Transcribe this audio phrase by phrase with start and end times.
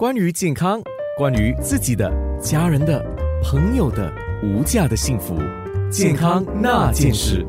[0.00, 0.80] 关于健康，
[1.18, 2.10] 关于自己的、
[2.40, 3.04] 家人的、
[3.42, 4.10] 朋友的
[4.42, 5.36] 无价的幸福，
[5.92, 7.44] 健康那件事。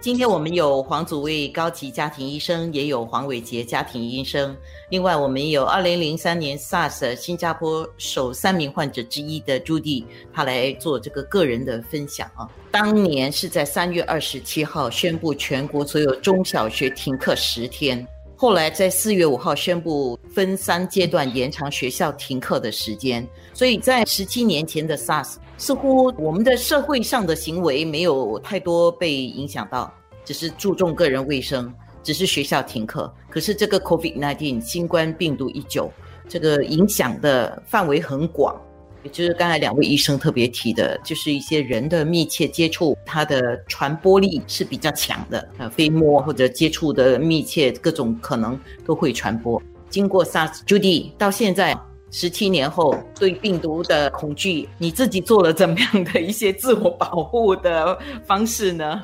[0.00, 4.56] 今天我们有黄祖卫高级家庭医生，也有黄伟杰家庭医生。
[4.90, 12.48] 另外，我们有二零零三年 SARS 新加坡首三名患者之一的朱棣，他来做这个个人的分享啊。
[12.70, 18.06] 当年是在三月二十七号宣布全国所有中小学停课十天，
[18.42, 23.24] 后来在四月五号宣布分三阶段延长学校停课的时间。
[23.54, 25.36] 所以在十七年前的 SARS。
[25.56, 29.94] 似乎我们的社会上的行为没有太多被影响到，
[30.24, 31.72] 只是注重个人卫生，
[32.02, 33.14] 只是学校停课。
[33.30, 35.88] 可是这个 COVID-19 新冠病毒一九，
[36.28, 38.60] 这个影响的范围很广，
[39.02, 45.48] 也就是刚才两位医生特别提的，就是一些人的密切接触，它的传播力是比较强的。
[45.58, 49.60] 呃，飞沫或者接触的密切，各种可能都会传播。
[49.90, 51.78] 经过 SARS-Judy 到现在。
[52.14, 59.00] 十七年后，对病毒的恐惧，你自己做了怎么样的一些自我保护的方式呢？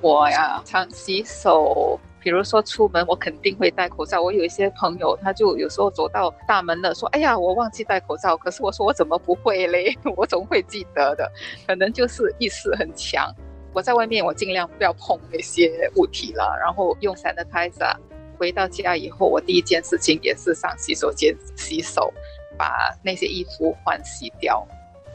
[0.00, 4.22] 我呀，常洗手，比如说出门，我肯定会戴口罩。
[4.22, 9.96] 我有一些朋友，他就有时候走到大门了，说：“哎呀，我忘记戴口罩。”可是我说：“我怎么不会嘞？
[10.16, 11.30] 我总会记得的。”
[11.66, 13.32] 可能就是意识很强。
[13.72, 17.94] 我在外面，我尽量不要碰那些物体了，然后用 sanitizer。
[18.38, 22.12] 回到家以后，我第一件事情也是上洗手间洗手。
[22.58, 24.66] 把那些衣服换洗掉，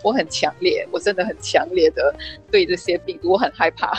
[0.04, 2.14] 我很强烈，我真的很强烈的
[2.52, 3.94] 对这些病毒我很害怕，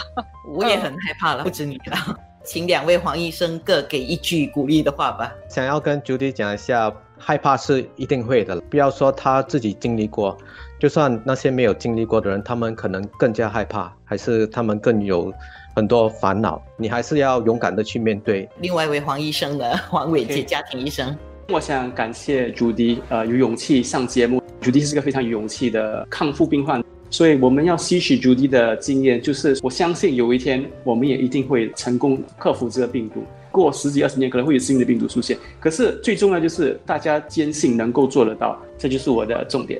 [0.47, 1.97] 我也很害怕了，不止你了。
[2.45, 5.33] 请两位黄医生各给一句鼓励的话吧。
[5.48, 10.37] 想要跟 Judy 讲一下，害怕是一定会的，不要说他自己经历过，
[10.81, 15.33] 就算那些没有经历过的人，他们可能更加害怕，还是他们更有
[15.77, 18.48] 很多烦恼，你还是要勇敢的去面对。
[18.61, 21.17] 另外一位黄医生的，黄伟杰家庭医生。
[21.48, 24.43] 我想感谢朱迪，呃，有勇气上节目。
[24.61, 26.81] 朱迪是个非常有勇气的康复病患，
[27.12, 33.23] 所以我们要吸取 Judy 的经验，就是我相信有一天我们也一定会成功克服这个病毒。
[33.50, 39.78] 过十几二十年可能会有新的病毒出现，可是最重要就是大家坚信能够做得到，这就是我的重点。